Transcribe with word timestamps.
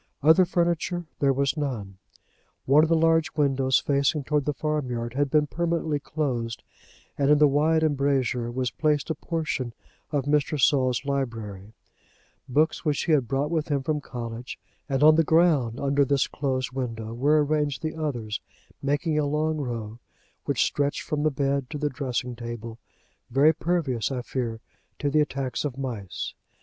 Other 0.23 0.45
furniture 0.45 1.05
there 1.19 1.31
was 1.31 1.55
none. 1.55 1.99
One 2.65 2.81
of 2.81 2.89
the 2.89 2.95
large 2.97 3.35
windows 3.35 3.77
facing 3.77 4.23
towards 4.23 4.47
the 4.47 4.51
farmyard 4.55 5.13
had 5.13 5.29
been 5.29 5.45
permanently 5.45 5.99
closed, 5.99 6.63
and 7.19 7.29
in 7.29 7.37
the 7.37 7.47
wide 7.47 7.83
embrasure 7.83 8.49
was 8.49 8.71
placed 8.71 9.11
a 9.11 9.13
portion 9.13 9.73
of 10.11 10.25
Mr. 10.25 10.59
Saul's 10.59 11.05
library, 11.05 11.73
books 12.49 12.83
which 12.83 13.03
he 13.05 13.11
had 13.11 13.27
brought 13.27 13.51
with 13.51 13.67
him 13.67 13.83
from 13.83 14.01
college; 14.01 14.57
and 14.89 15.03
on 15.03 15.17
the 15.17 15.23
ground 15.23 15.79
under 15.79 16.03
this 16.03 16.25
closed 16.25 16.71
window 16.71 17.13
were 17.13 17.45
arranged 17.45 17.83
the 17.83 17.93
others, 17.93 18.41
making 18.81 19.19
a 19.19 19.27
long 19.27 19.57
row, 19.57 19.99
which 20.45 20.63
stretched 20.65 21.03
from 21.03 21.21
the 21.21 21.29
bed 21.29 21.69
to 21.69 21.77
the 21.77 21.89
dressing 21.89 22.35
table, 22.35 22.79
very 23.29 23.53
pervious, 23.53 24.11
I 24.11 24.23
fear, 24.23 24.61
to 24.97 25.11
the 25.11 25.21
attacks 25.21 25.63
of 25.63 25.77
mice. 25.77 26.33